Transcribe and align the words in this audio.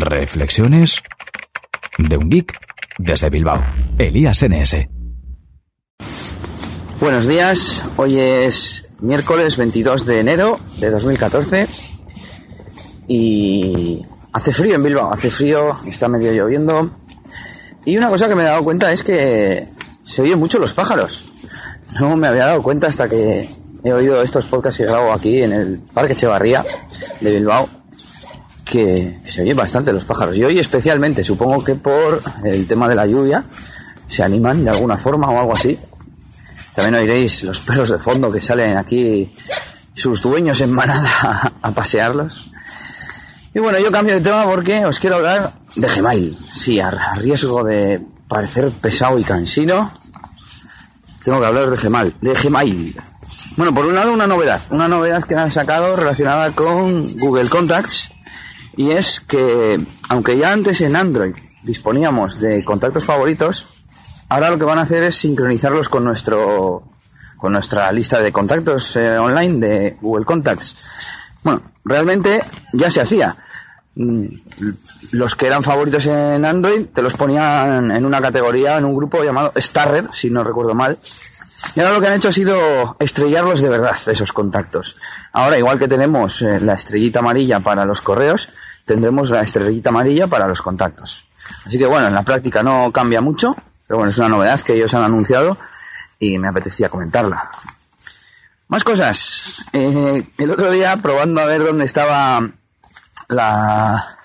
Reflexiones 0.00 1.02
de 1.98 2.16
un 2.16 2.30
geek 2.30 2.56
desde 2.98 3.30
Bilbao. 3.30 3.64
Elías 3.98 4.44
NS. 4.44 4.86
Buenos 7.00 7.26
días, 7.26 7.82
hoy 7.96 8.18
es 8.18 8.90
miércoles 9.00 9.56
22 9.56 10.06
de 10.06 10.20
enero 10.20 10.60
de 10.78 10.90
2014 10.90 11.66
y 13.08 14.04
hace 14.32 14.52
frío 14.52 14.76
en 14.76 14.84
Bilbao, 14.84 15.12
hace 15.12 15.30
frío, 15.30 15.76
está 15.86 16.06
medio 16.06 16.32
lloviendo 16.32 16.90
y 17.84 17.96
una 17.96 18.08
cosa 18.08 18.28
que 18.28 18.36
me 18.36 18.42
he 18.42 18.46
dado 18.46 18.62
cuenta 18.62 18.92
es 18.92 19.02
que 19.02 19.66
se 20.04 20.22
oyen 20.22 20.38
mucho 20.38 20.60
los 20.60 20.74
pájaros. 20.74 21.24
No 21.98 22.16
me 22.16 22.28
había 22.28 22.46
dado 22.46 22.62
cuenta 22.62 22.86
hasta 22.86 23.08
que 23.08 23.48
he 23.82 23.92
oído 23.92 24.22
estos 24.22 24.46
podcasts 24.46 24.78
que 24.78 24.86
grabo 24.86 25.12
aquí 25.12 25.42
en 25.42 25.52
el 25.52 25.80
Parque 25.92 26.12
Echevarría 26.12 26.64
de 27.20 27.30
Bilbao 27.32 27.77
que, 28.70 29.20
se 29.24 29.42
oyen 29.42 29.56
bastante 29.56 29.92
los 29.92 30.04
pájaros. 30.04 30.36
Y 30.36 30.44
hoy 30.44 30.58
especialmente, 30.58 31.24
supongo 31.24 31.64
que 31.64 31.74
por 31.74 32.20
el 32.44 32.66
tema 32.66 32.88
de 32.88 32.94
la 32.94 33.06
lluvia, 33.06 33.44
se 34.06 34.22
animan 34.22 34.64
de 34.64 34.70
alguna 34.70 34.96
forma 34.96 35.30
o 35.30 35.38
algo 35.38 35.56
así. 35.56 35.78
También 36.74 36.94
oiréis 36.94 37.42
los 37.42 37.60
perros 37.60 37.90
de 37.90 37.98
fondo 37.98 38.30
que 38.30 38.40
salen 38.40 38.76
aquí, 38.76 39.34
sus 39.94 40.22
dueños 40.22 40.60
en 40.60 40.70
manada 40.70 41.52
a 41.62 41.70
pasearlos. 41.72 42.50
Y 43.54 43.58
bueno, 43.58 43.78
yo 43.78 43.90
cambio 43.90 44.14
de 44.14 44.20
tema 44.20 44.44
porque 44.44 44.84
os 44.84 44.98
quiero 44.98 45.16
hablar 45.16 45.52
de 45.74 45.88
Gmail. 45.88 46.38
Sí, 46.52 46.78
a 46.78 46.90
riesgo 47.16 47.64
de 47.64 48.00
parecer 48.28 48.70
pesado 48.70 49.18
y 49.18 49.24
cansino, 49.24 49.90
tengo 51.24 51.40
que 51.40 51.46
hablar 51.46 51.70
de 51.70 51.76
Gmail. 51.76 52.14
De 52.20 52.34
Gmail. 52.34 52.96
Bueno, 53.56 53.74
por 53.74 53.86
un 53.86 53.94
lado 53.94 54.12
una 54.12 54.26
novedad, 54.26 54.60
una 54.70 54.86
novedad 54.86 55.22
que 55.24 55.34
han 55.34 55.50
sacado 55.50 55.96
relacionada 55.96 56.52
con 56.52 57.18
Google 57.18 57.48
Contacts 57.48 58.10
y 58.78 58.92
es 58.92 59.18
que 59.18 59.84
aunque 60.08 60.38
ya 60.38 60.52
antes 60.52 60.80
en 60.82 60.94
Android 60.94 61.34
disponíamos 61.64 62.38
de 62.38 62.64
contactos 62.64 63.04
favoritos, 63.04 63.66
ahora 64.28 64.50
lo 64.50 64.58
que 64.58 64.64
van 64.64 64.78
a 64.78 64.82
hacer 64.82 65.02
es 65.02 65.16
sincronizarlos 65.16 65.88
con 65.88 66.04
nuestro 66.04 66.84
con 67.36 67.52
nuestra 67.52 67.90
lista 67.90 68.20
de 68.20 68.30
contactos 68.30 68.94
eh, 68.94 69.18
online 69.18 69.66
de 69.66 69.96
Google 70.00 70.24
Contacts. 70.24 70.76
Bueno, 71.42 71.60
realmente 71.84 72.40
ya 72.72 72.88
se 72.88 73.00
hacía. 73.00 73.36
Mm, 73.96 74.26
los 75.10 75.34
que 75.34 75.48
eran 75.48 75.64
favoritos 75.64 76.06
en 76.06 76.44
Android 76.44 76.86
te 76.86 77.02
los 77.02 77.14
ponían 77.14 77.90
en 77.90 78.06
una 78.06 78.20
categoría, 78.20 78.78
en 78.78 78.84
un 78.84 78.94
grupo 78.94 79.24
llamado 79.24 79.52
Starred, 79.56 80.06
si 80.12 80.30
no 80.30 80.44
recuerdo 80.44 80.74
mal. 80.74 80.98
Y 81.74 81.80
ahora 81.80 81.94
lo 81.94 82.00
que 82.00 82.06
han 82.08 82.14
hecho 82.14 82.28
ha 82.28 82.32
sido 82.32 82.96
estrellarlos 82.98 83.60
de 83.60 83.68
verdad, 83.68 83.96
esos 84.06 84.32
contactos. 84.32 84.96
Ahora, 85.32 85.58
igual 85.58 85.78
que 85.78 85.88
tenemos 85.88 86.42
eh, 86.42 86.60
la 86.60 86.74
estrellita 86.74 87.20
amarilla 87.20 87.60
para 87.60 87.84
los 87.84 88.00
correos, 88.00 88.50
tendremos 88.84 89.30
la 89.30 89.42
estrellita 89.42 89.90
amarilla 89.90 90.26
para 90.26 90.48
los 90.48 90.62
contactos. 90.62 91.28
Así 91.66 91.78
que 91.78 91.86
bueno, 91.86 92.08
en 92.08 92.14
la 92.14 92.22
práctica 92.22 92.62
no 92.62 92.90
cambia 92.92 93.20
mucho, 93.20 93.56
pero 93.86 93.98
bueno, 93.98 94.10
es 94.10 94.18
una 94.18 94.28
novedad 94.28 94.60
que 94.60 94.74
ellos 94.74 94.92
han 94.94 95.02
anunciado 95.02 95.56
y 96.18 96.38
me 96.38 96.48
apetecía 96.48 96.88
comentarla. 96.88 97.50
Más 98.68 98.84
cosas. 98.84 99.64
Eh, 99.72 100.26
el 100.36 100.50
otro 100.50 100.70
día, 100.70 100.96
probando 100.98 101.40
a 101.40 101.46
ver 101.46 101.64
dónde 101.64 101.84
estaba 101.84 102.48
la, 103.28 104.18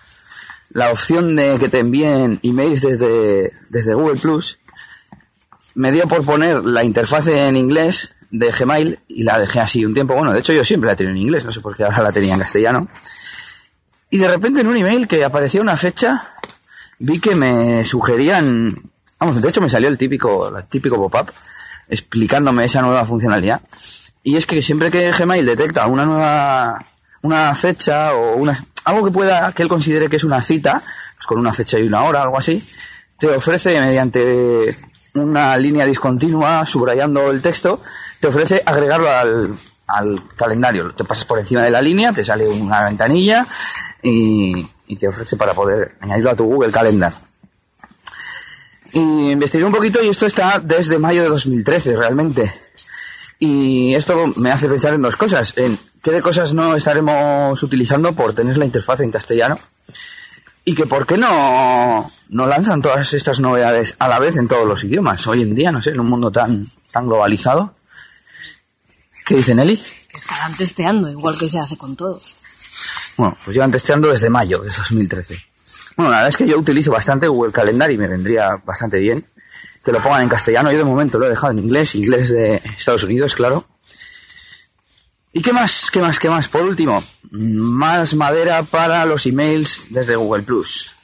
la 0.70 0.92
opción 0.92 1.36
de 1.36 1.58
que 1.60 1.70
te 1.70 1.80
envíen 1.80 2.40
emails 2.44 2.82
desde, 2.82 3.54
desde 3.70 3.94
Google 3.94 4.20
Plus, 4.20 4.60
me 5.76 5.92
dio 5.92 6.08
por 6.08 6.24
poner 6.26 6.64
la 6.64 6.84
interfaz 6.84 7.28
en 7.28 7.58
inglés 7.58 8.14
de 8.30 8.52
Gmail 8.52 9.00
y 9.08 9.24
la 9.24 9.40
dejé 9.40 9.60
así 9.60 9.86
un 9.86 9.94
tiempo. 9.94 10.14
Bueno, 10.16 10.34
de 10.34 10.40
hecho 10.40 10.54
yo 10.54 10.66
siempre 10.66 10.90
la 10.90 10.96
tenía 10.96 11.12
en 11.12 11.18
inglés, 11.18 11.46
no 11.46 11.52
sé 11.52 11.62
por 11.62 11.76
qué 11.76 11.84
ahora 11.84 12.04
la 12.04 12.12
tenía 12.12 12.34
en 12.34 12.40
castellano. 12.40 12.88
Y 14.10 14.18
de 14.18 14.28
repente 14.28 14.62
en 14.62 14.68
un 14.68 14.78
email 14.78 15.08
que 15.08 15.24
aparecía 15.24 15.62
una 15.62 15.78
fecha, 15.78 16.34
vi 17.00 17.20
que 17.20 17.36
me 17.36 17.86
sugerían, 17.86 18.76
vamos, 19.20 19.42
de 19.42 19.50
hecho 19.50 19.62
me 19.62 19.70
salió 19.70 19.90
el 19.90 19.98
típico, 19.98 20.56
el 20.56 20.64
típico 20.66 20.96
pop-up 20.98 21.32
explicándome 21.90 22.66
esa 22.66 22.82
nueva 22.82 23.06
funcionalidad. 23.06 23.62
Y 24.24 24.36
es 24.38 24.46
que 24.46 24.62
siempre 24.62 24.90
que 24.90 25.12
Gmail 25.12 25.46
detecta 25.46 25.86
una 25.88 26.06
nueva, 26.06 26.86
una 27.22 27.56
fecha 27.56 28.14
o 28.14 28.38
una, 28.38 28.64
algo 28.86 29.06
que 29.06 29.12
pueda, 29.12 29.52
que 29.52 29.64
él 29.64 29.70
considere 29.70 30.10
que 30.10 30.16
es 30.16 30.24
una 30.24 30.42
cita, 30.42 30.82
pues 31.16 31.28
con 31.28 31.40
una 31.40 31.54
fecha 31.54 31.78
y 31.78 31.84
una 31.84 32.04
hora, 32.04 32.24
algo 32.24 32.38
así, 32.38 32.64
te 33.20 33.28
ofrece 33.28 33.80
mediante 33.80 34.76
una 35.16 35.56
línea 35.58 35.86
discontinua, 35.86 36.66
subrayando 36.66 37.30
el 37.30 37.42
texto, 37.42 37.82
te 38.20 38.28
ofrece 38.28 38.62
agregarlo 38.66 39.10
al, 39.10 39.58
al 39.88 40.22
calendario. 40.36 40.94
Te 40.94 41.04
pasas 41.04 41.26
por 41.26 41.40
encima 41.40 41.62
de 41.62 41.72
la 41.72 41.82
línea, 41.82 42.14
te 42.14 42.26
sale 42.26 42.48
una 42.48 42.84
ventanilla 42.86 43.46
y, 44.02 44.68
te 45.00 45.08
ofrece 45.08 45.38
para 45.38 45.56
poder 45.56 45.96
añadirlo 46.02 46.30
a 46.30 46.36
tu 46.36 46.44
Google 46.44 46.72
Calendar. 46.72 47.12
Y 48.92 49.32
investigué 49.32 49.66
un 49.66 49.74
poquito 49.74 50.04
y 50.04 50.10
esto 50.10 50.28
está 50.28 50.60
desde 50.60 51.00
mayo 51.00 51.24
de 51.24 51.30
2013 51.30 51.96
realmente. 51.96 52.54
Y 53.40 53.96
esto 53.96 54.24
me 54.36 54.52
hace 54.52 54.70
pensar 54.70 54.94
en 54.94 55.02
dos 55.02 55.16
cosas. 55.16 55.54
En 55.58 55.80
qué 56.04 56.12
de 56.12 56.22
cosas 56.22 56.54
no 56.54 56.76
estaremos 56.76 57.62
utilizando 57.64 58.14
por 58.14 58.36
tener 58.36 58.56
la 58.58 58.66
interfaz 58.66 59.00
en 59.00 59.12
castellano. 59.12 59.58
Y 60.66 60.76
que 60.76 60.86
por 60.86 61.06
qué 61.06 61.18
no, 61.18 62.10
no 62.30 62.48
lanzan 62.48 62.82
todas 62.82 63.14
estas 63.14 63.40
novedades 63.40 63.96
a 64.00 64.08
la 64.08 64.20
vez 64.20 64.38
en 64.38 64.48
todos 64.48 64.68
los 64.68 64.84
idiomas. 64.84 65.28
Hoy 65.28 65.42
en 65.42 65.56
día, 65.56 65.72
no 65.72 65.82
sé, 65.82 65.90
en 65.90 66.00
un 66.00 66.08
mundo 66.08 66.32
tan, 66.32 66.66
tan 66.92 67.06
globalizado. 67.06 67.76
¿Qué 69.26 69.36
dice 69.36 69.56
Nelly? 69.56 69.78
Que 70.08 70.18
estarán 70.18 70.56
testeando, 70.56 71.10
igual 71.10 71.38
que 71.38 71.50
se 71.50 71.60
hace 71.60 71.78
con 71.78 71.96
todo. 71.96 72.20
Bueno, 73.18 73.38
pues 73.44 73.54
llevan 73.54 73.72
testeando 73.72 74.10
desde 74.10 74.30
mayo 74.30 74.60
de 74.60 74.70
2013. 74.70 75.38
Bueno, 75.98 76.12
la 76.12 76.18
verdad 76.18 76.30
es 76.30 76.38
que 76.38 76.48
yo 76.48 76.58
utilizo 76.58 76.92
bastante 76.92 77.28
Google 77.28 77.52
Calendar 77.52 77.92
y 77.92 77.98
me 77.98 78.08
vendría 78.08 78.50
bastante 78.66 79.00
bien 79.00 79.28
que 79.84 79.92
lo 79.92 80.02
pongan 80.02 80.24
en 80.24 80.30
castellano. 80.30 80.72
Yo 80.72 80.78
de 80.78 80.86
momento 80.86 81.20
lo 81.20 81.28
he 81.28 81.30
dejado 81.30 81.52
en 81.52 81.60
inglés, 81.60 81.96
inglés 81.96 82.30
de 82.30 82.56
Estados 82.78 83.04
Unidos, 83.04 83.36
claro. 83.36 83.68
¿Y 85.36 85.42
qué 85.42 85.52
más? 85.52 85.90
¿Qué 85.92 86.00
más? 86.00 86.20
¿Qué 86.20 86.30
más? 86.30 86.48
Por 86.48 86.62
último, 86.62 87.04
más 87.32 88.14
madera 88.14 88.62
para 88.62 89.04
los 89.06 89.26
emails 89.26 89.88
desde 89.90 90.16
Google 90.16 90.44
Plus. 90.44 90.96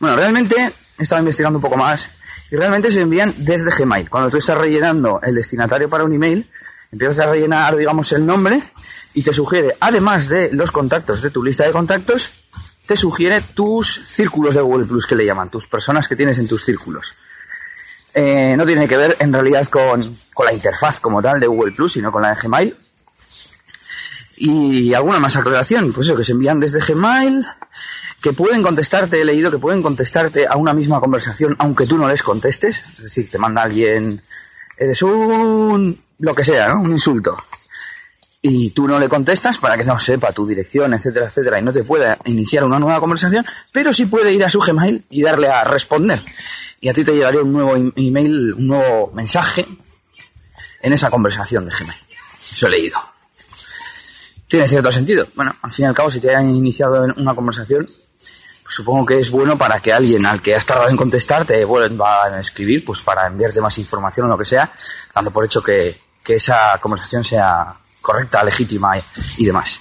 Bueno, 0.00 0.16
realmente 0.16 0.56
he 0.98 1.02
estado 1.02 1.20
investigando 1.20 1.58
un 1.58 1.62
poco 1.62 1.76
más 1.76 2.10
y 2.50 2.56
realmente 2.56 2.90
se 2.90 3.02
envían 3.02 3.34
desde 3.36 3.70
Gmail. 3.70 4.08
Cuando 4.08 4.30
tú 4.30 4.38
estás 4.38 4.56
rellenando 4.56 5.20
el 5.22 5.34
destinatario 5.34 5.90
para 5.90 6.04
un 6.04 6.14
email, 6.14 6.48
empiezas 6.90 7.18
a 7.18 7.26
rellenar, 7.26 7.76
digamos, 7.76 8.10
el 8.12 8.24
nombre 8.24 8.58
y 9.12 9.22
te 9.22 9.34
sugiere, 9.34 9.76
además 9.78 10.26
de 10.26 10.48
los 10.54 10.72
contactos 10.72 11.20
de 11.20 11.28
tu 11.28 11.44
lista 11.44 11.64
de 11.64 11.72
contactos, 11.72 12.30
te 12.86 12.96
sugiere 12.96 13.42
tus 13.42 14.04
círculos 14.06 14.54
de 14.54 14.62
Google 14.62 14.86
Plus 14.86 15.06
que 15.06 15.16
le 15.16 15.26
llaman, 15.26 15.50
tus 15.50 15.66
personas 15.66 16.08
que 16.08 16.16
tienes 16.16 16.38
en 16.38 16.48
tus 16.48 16.64
círculos. 16.64 17.14
Eh, 18.14 18.54
no 18.56 18.64
tiene 18.64 18.88
que 18.88 18.96
ver 18.96 19.16
en 19.18 19.34
realidad 19.34 19.66
con, 19.66 20.18
con, 20.32 20.46
la 20.46 20.52
interfaz 20.54 20.98
como 20.98 21.20
tal 21.20 21.40
de 21.40 21.46
Google 21.46 21.72
Plus, 21.72 21.92
sino 21.92 22.10
con 22.10 22.22
la 22.22 22.34
de 22.34 22.40
Gmail. 22.40 22.76
Y 24.36 24.94
alguna 24.94 25.20
más 25.20 25.36
aclaración, 25.36 25.92
pues 25.92 26.06
eso, 26.06 26.16
que 26.16 26.24
se 26.24 26.32
envían 26.32 26.58
desde 26.58 26.80
Gmail, 26.80 27.44
que 28.20 28.32
pueden 28.32 28.62
contestarte, 28.62 29.20
he 29.20 29.24
leído 29.24 29.50
que 29.50 29.58
pueden 29.58 29.82
contestarte 29.82 30.46
a 30.46 30.56
una 30.56 30.72
misma 30.72 30.98
conversación 30.98 31.54
aunque 31.58 31.86
tú 31.86 31.96
no 31.96 32.08
les 32.08 32.22
contestes, 32.22 32.82
es 32.96 33.04
decir, 33.04 33.30
te 33.30 33.38
manda 33.38 33.62
alguien, 33.62 34.22
eres 34.78 35.02
un, 35.02 35.98
lo 36.18 36.34
que 36.34 36.44
sea, 36.44 36.68
¿no? 36.68 36.80
Un 36.80 36.92
insulto. 36.92 37.36
Y 38.42 38.70
tú 38.70 38.88
no 38.88 38.98
le 38.98 39.08
contestas 39.08 39.58
para 39.58 39.78
que 39.78 39.84
no 39.84 39.98
sepa 39.98 40.32
tu 40.32 40.46
dirección, 40.46 40.92
etcétera, 40.94 41.26
etcétera, 41.26 41.60
y 41.60 41.62
no 41.62 41.72
te 41.72 41.84
pueda 41.84 42.18
iniciar 42.24 42.64
una 42.64 42.78
nueva 42.78 43.00
conversación, 43.00 43.46
pero 43.72 43.92
sí 43.92 44.06
puede 44.06 44.32
ir 44.32 44.44
a 44.44 44.50
su 44.50 44.58
Gmail 44.58 45.04
y 45.10 45.22
darle 45.22 45.48
a 45.48 45.64
responder. 45.64 46.20
Y 46.80 46.88
a 46.88 46.92
ti 46.92 47.04
te 47.04 47.12
llevaría 47.12 47.40
un 47.40 47.52
nuevo 47.52 47.74
email, 47.96 48.54
un 48.54 48.66
nuevo 48.66 49.12
mensaje 49.14 49.66
en 50.82 50.92
esa 50.92 51.10
conversación 51.10 51.64
de 51.64 51.72
Gmail. 51.72 51.98
Eso 52.36 52.66
he 52.66 52.70
leído. 52.70 53.13
Tiene 54.48 54.68
cierto 54.68 54.92
sentido. 54.92 55.26
Bueno, 55.34 55.54
al 55.62 55.70
fin 55.70 55.84
y 55.84 55.88
al 55.88 55.94
cabo, 55.94 56.10
si 56.10 56.20
te 56.20 56.34
han 56.34 56.48
iniciado 56.48 57.04
una 57.16 57.34
conversación, 57.34 57.86
pues 58.64 58.74
supongo 58.74 59.04
que 59.04 59.20
es 59.20 59.30
bueno 59.30 59.58
para 59.58 59.80
que 59.80 59.92
alguien 59.92 60.24
al 60.26 60.40
que 60.40 60.54
has 60.54 60.64
tardado 60.64 60.88
en 60.88 60.96
contestar 60.96 61.44
te 61.44 61.64
vuelva 61.64 62.24
a 62.24 62.40
escribir, 62.40 62.84
pues 62.84 63.00
para 63.00 63.26
enviarte 63.26 63.60
más 63.60 63.76
información 63.78 64.26
o 64.26 64.30
lo 64.30 64.38
que 64.38 64.44
sea, 64.44 64.72
dando 65.14 65.30
por 65.30 65.44
hecho 65.44 65.62
que, 65.62 66.00
que 66.22 66.34
esa 66.34 66.78
conversación 66.80 67.22
sea 67.22 67.76
correcta, 68.00 68.42
legítima 68.42 68.92
y, 69.36 69.44
demás. 69.44 69.80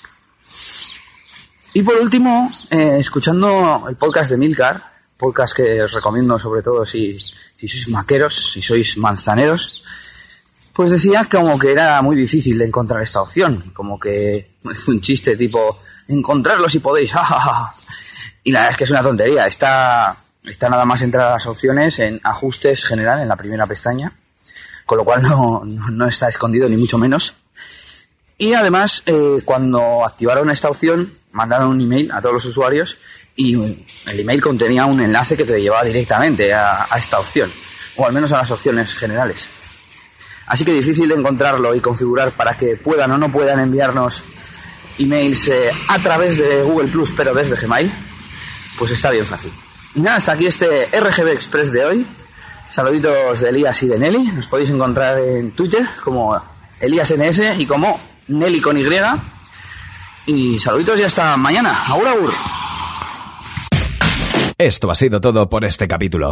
Y 1.73 1.81
por 1.81 1.95
último, 1.95 2.51
eh, 2.69 2.97
escuchando 2.99 3.85
el 3.89 3.95
podcast 3.95 4.31
de 4.31 4.37
Milcar, 4.37 4.83
podcast 5.17 5.55
que 5.55 5.81
os 5.81 5.93
recomiendo 5.93 6.37
sobre 6.37 6.61
todo 6.61 6.85
si, 6.85 7.17
si 7.17 7.67
sois 7.67 7.89
maqueros, 7.89 8.51
si 8.51 8.61
sois 8.61 8.97
manzaneros, 8.97 9.83
pues 10.73 10.89
decía 10.89 11.27
como 11.29 11.57
que 11.59 11.71
era 11.71 12.01
muy 12.01 12.15
difícil 12.15 12.57
de 12.57 12.65
encontrar 12.65 13.01
esta 13.01 13.21
opción, 13.21 13.71
como 13.73 13.99
que 13.99 14.55
es 14.71 14.87
un 14.87 14.99
chiste 15.01 15.37
tipo, 15.37 15.79
encontrarlo 16.07 16.67
si 16.67 16.79
podéis, 16.79 17.11
y 18.43 18.51
la 18.51 18.59
verdad 18.59 18.71
es 18.71 18.77
que 18.77 18.83
es 18.85 18.89
una 18.89 19.03
tontería, 19.03 19.45
está, 19.45 20.17
está 20.43 20.69
nada 20.69 20.85
más 20.85 21.03
entrar 21.03 21.27
a 21.27 21.31
las 21.33 21.45
opciones 21.45 21.99
en 21.99 22.19
ajustes 22.23 22.85
general 22.85 23.21
en 23.21 23.27
la 23.27 23.35
primera 23.35 23.67
pestaña, 23.67 24.13
con 24.85 24.97
lo 24.97 25.05
cual 25.05 25.21
no, 25.21 25.61
no, 25.63 26.07
está 26.07 26.27
escondido 26.27 26.67
ni 26.67 26.75
mucho 26.75 26.97
menos. 26.97 27.35
Y 28.39 28.53
además, 28.53 29.03
eh, 29.05 29.41
cuando 29.45 30.03
activaron 30.03 30.49
esta 30.49 30.69
opción, 30.69 31.13
mandaron 31.31 31.69
un 31.69 31.81
email 31.81 32.11
a 32.11 32.19
todos 32.19 32.33
los 32.33 32.45
usuarios 32.45 32.97
y 33.35 33.55
el 33.55 34.19
email 34.19 34.41
contenía 34.41 34.85
un 34.85 34.99
enlace 35.01 35.37
que 35.37 35.45
te 35.45 35.61
llevaba 35.61 35.83
directamente 35.83 36.51
a, 36.51 36.87
a 36.89 36.97
esta 36.97 37.19
opción, 37.19 37.51
o 37.95 38.07
al 38.07 38.11
menos 38.11 38.31
a 38.31 38.37
las 38.37 38.51
opciones 38.51 38.95
generales. 38.95 39.47
Así 40.47 40.65
que 40.65 40.73
difícil 40.73 41.11
encontrarlo 41.11 41.73
y 41.73 41.79
configurar 41.79 42.31
para 42.31 42.57
que 42.57 42.75
puedan 42.75 43.11
o 43.11 43.17
no 43.17 43.31
puedan 43.31 43.59
enviarnos 43.59 44.23
emails 44.99 45.47
eh, 45.47 45.71
a 45.87 45.99
través 45.99 46.37
de 46.37 46.63
Google 46.63 46.89
Plus, 46.89 47.11
pero 47.11 47.33
desde 47.33 47.55
Gmail, 47.55 47.91
pues 48.77 48.91
está 48.91 49.09
bien 49.11 49.25
fácil. 49.25 49.51
Y 49.95 50.01
nada, 50.01 50.17
hasta 50.17 50.33
aquí 50.33 50.45
este 50.47 50.87
RGB 50.91 51.29
Express 51.29 51.71
de 51.71 51.85
hoy. 51.85 52.07
Saluditos 52.67 53.41
de 53.41 53.49
Elías 53.49 53.83
y 53.83 53.87
de 53.87 53.99
Nelly. 53.99 54.31
Nos 54.31 54.47
podéis 54.47 54.69
encontrar 54.69 55.19
en 55.19 55.51
Twitter 55.51 55.85
como 56.03 56.41
ElíasNS 56.79 57.59
y 57.59 57.65
como 57.65 57.99
Nelly 58.27 58.61
con 58.61 58.77
Y. 58.77 58.83
Y 60.25 60.59
saluditos 60.59 60.99
y 60.99 61.03
hasta 61.03 61.37
mañana. 61.37 61.85
Agur, 61.87 62.07
agur. 62.07 62.33
Esto 64.57 64.89
ha 64.89 64.95
sido 64.95 65.19
todo 65.21 65.49
por 65.49 65.65
este 65.65 65.87
capítulo. 65.87 66.31